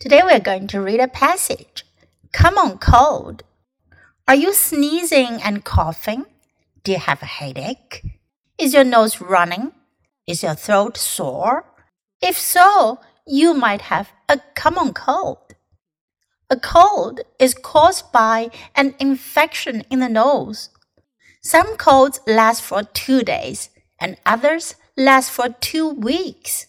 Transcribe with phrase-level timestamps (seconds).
[0.00, 1.84] Today we are going to read a passage.
[2.32, 3.42] Common Cold.
[4.28, 6.24] Are you sneezing and coughing?
[6.84, 8.04] Do you have a headache?
[8.58, 9.72] Is your nose running?
[10.24, 11.64] Is your throat sore?
[12.22, 15.56] If so, you might have a common cold.
[16.48, 20.70] A cold is caused by an infection in the nose.
[21.42, 26.68] Some colds last for two days and others last for two weeks.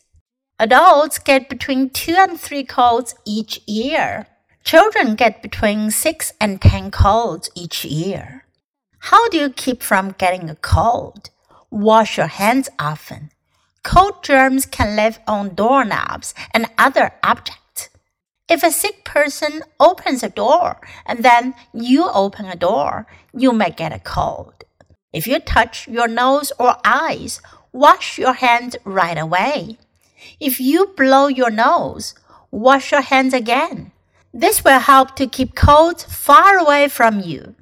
[0.62, 4.28] Adults get between two and three colds each year.
[4.66, 8.44] Children get between six and ten colds each year.
[9.00, 11.30] How do you keep from getting a cold?
[11.72, 13.32] Wash your hands often.
[13.84, 17.88] Cold germs can live on doorknobs and other objects.
[18.50, 23.70] If a sick person opens a door and then you open a door, you may
[23.70, 24.66] get a cold.
[25.14, 29.78] If you touch your nose or eyes, wash your hands right away.
[30.41, 32.15] If you blow your nose,
[32.51, 33.93] wash your hands again.
[34.33, 37.55] This will help to keep colds far away from you.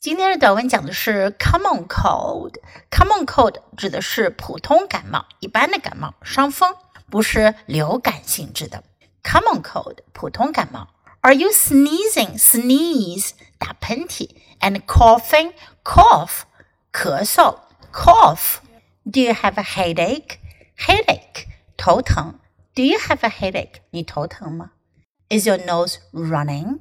[0.00, 6.74] 今天的短文讲的是 common cold。common cold 指的是普通感冒、一般的感冒、伤风，
[7.10, 8.84] 不是流感性质的。
[9.22, 10.88] common cold 普通感冒。
[11.22, 12.38] Are you sneezing?
[12.38, 14.30] Sneeze 打喷嚏，
[14.60, 15.52] and coughing
[15.82, 16.42] cough
[16.92, 17.58] 咳嗽
[17.92, 18.58] cough.
[19.04, 20.38] Do you have a headache?
[20.76, 21.46] Headache
[21.82, 22.38] 头疼。
[22.74, 23.80] Do you have a headache?
[23.90, 24.72] 你头疼吗？
[25.28, 26.80] Is your nose running?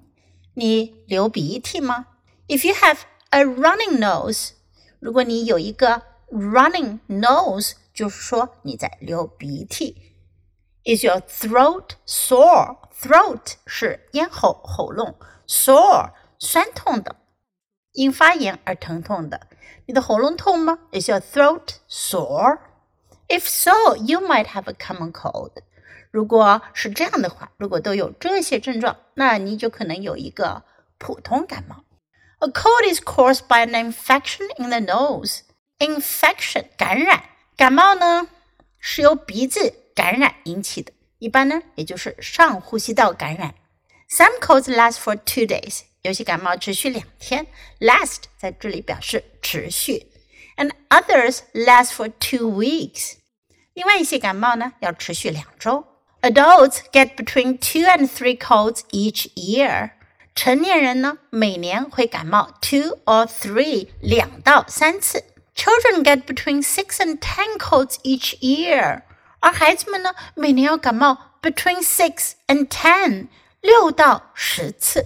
[0.53, 2.07] 你流鼻涕吗？
[2.47, 2.99] If you have
[3.29, 4.51] a running nose，
[4.99, 10.03] 如果你有一个 running nose，就是说你在流鼻涕。
[10.87, 12.77] is your throat sore?
[12.97, 17.17] Throat 是咽喉、喉咙，sore 酸痛的，
[17.91, 19.47] 因发炎而疼痛的。
[19.85, 20.79] 你的喉咙痛吗？
[20.91, 22.59] Is your throat sore?
[23.31, 25.51] If so, you might have a common cold.
[26.11, 30.63] 如果是这样的话，如果都有这些症状，那你就可能有一个
[30.97, 31.83] 普通感冒。
[32.39, 35.39] A cold is caused by an infection in the nose.
[35.79, 37.23] Infection 感染，
[37.55, 38.29] 感冒呢
[38.79, 43.55] 是由鼻子感染引起的，一般呢也就是上呼吸道感染。
[44.09, 47.47] Some colds last for two days，有些感冒持续两天。
[47.79, 50.07] Last 在这里表示持续，
[50.55, 53.15] and others last for two weeks。
[53.73, 55.85] 另外一些感冒呢要持续两周。
[56.21, 59.91] Adults get between two and three colds each year。
[60.33, 65.23] 成年人呢每年会感冒 two or three 两到三次。
[65.55, 69.01] Children get between six and ten colds each year。
[69.39, 73.27] 而孩子们呢，每年要感冒 between six and ten
[73.61, 75.05] 六到十次。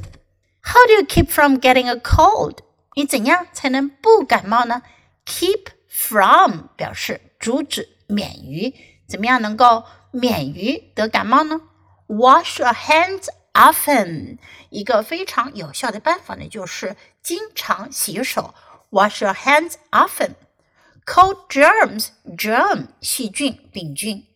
[0.63, 2.59] How do you keep from getting a cold？
[2.95, 4.83] 你怎样才能不感冒呢？
[5.25, 8.73] Keep from 表示阻止、 免于，
[9.07, 11.61] 怎么样能够免于得感冒呢？
[12.07, 14.37] Wash your hands often。
[14.69, 18.53] 一个非常有效的办法呢，就是经常洗手。
[18.89, 24.27] Wash your hands often。Cold germs, germ 细菌、病菌。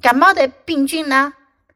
[0.00, 1.34] 感冒的病菌呢，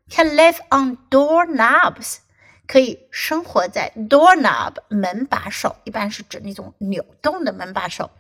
[0.08, 2.18] can live on doorknobs，
[2.66, 8.10] 可以生活在 doorknob 门把手，一般是指那种扭动的门把手，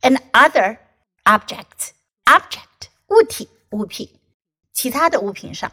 [0.00, 0.78] and other
[1.24, 1.90] objects
[2.26, 4.08] object 物体物品，
[4.72, 5.70] 其他的物品上。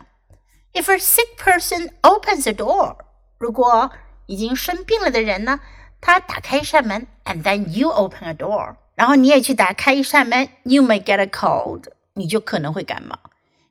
[0.74, 2.98] If a sick person opens the door，
[3.38, 3.92] 如果
[4.28, 5.60] 已经生病了的人呢，
[6.00, 8.76] 他打开一扇门，and then you open a door。
[8.96, 13.18] 然后你也去打开一扇门，you may get a cold，你就可能会感冒。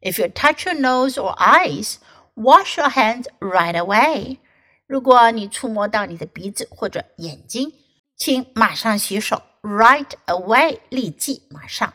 [0.00, 1.97] If you touch your nose or eyes,
[2.34, 4.38] wash your hands right away。
[4.86, 7.72] 如果你触摸到你的鼻子或者眼睛，
[8.16, 11.92] 请马上洗手，right away，立即马上。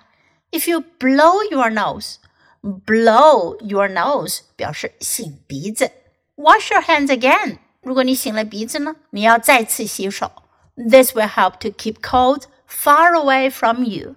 [0.50, 2.16] if you blow your nose,
[2.62, 5.90] blow your nose 表示擤鼻子。
[6.36, 7.58] Wash your hands again。
[7.82, 10.30] 如果你擤了鼻子呢，你要再次洗手。
[10.76, 14.16] This will help to keep cold far away from you。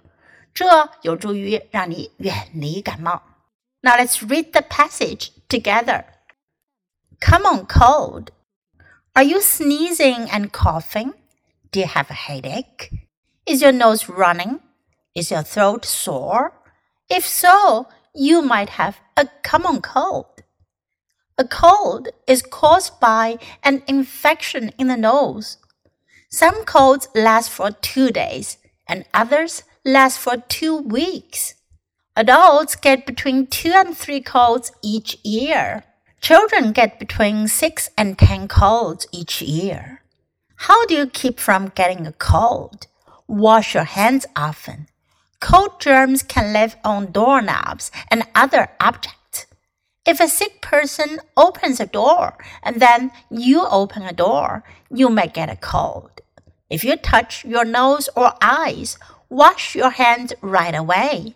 [0.54, 3.22] 这有助于让你远离感冒。
[3.80, 6.04] Now let's read the passage together.
[7.20, 8.28] Common Cold.
[9.14, 11.14] Are you sneezing and coughing?
[11.70, 12.90] Do you have a headache?
[13.46, 14.60] Is your nose running?
[15.14, 16.54] Is your throat sore?
[17.10, 20.42] If so, you might have a common cold.
[21.36, 25.58] A cold is caused by an infection in the nose.
[26.30, 28.56] Some colds last for two days
[28.86, 31.56] and others last for two weeks.
[32.16, 35.84] Adults get between two and three colds each year.
[36.22, 40.02] Children get between six and ten colds each year.
[40.56, 42.86] How do you keep from getting a cold?
[43.26, 44.88] Wash your hands often.
[45.42, 49.46] Cold germs can live on doorknobs and other objects.
[50.06, 55.26] If a sick person opens a door and then you open a door, you may
[55.26, 56.20] get a cold.
[56.70, 58.96] If you touch your nose or eyes,
[59.28, 61.34] wash your hands right away.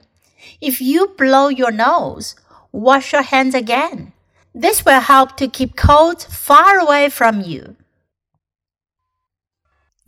[0.61, 2.37] If you blow your nose,
[2.71, 4.13] wash your hands again.
[4.55, 7.75] This will help to keep colds far away from you.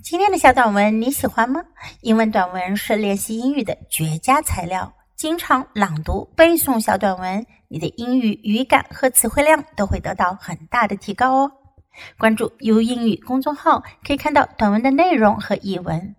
[0.00, 1.60] 今天的小短文你喜欢吗？
[2.02, 4.92] 英文短文是练习英语的绝佳材料。
[5.16, 11.52] 经常朗读、背诵小短文，你的英语语感和词汇量都会得到很大的提高哦。
[12.16, 16.14] 关注 U 英语公众号，可以看到短文的内容和译文。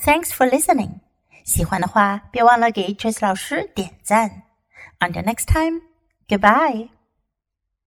[0.00, 1.00] Thanks for listening。
[1.44, 4.44] 喜欢的话，别忘了给 Trace 老师点赞。
[5.00, 5.80] Until next time,
[6.28, 6.97] goodbye.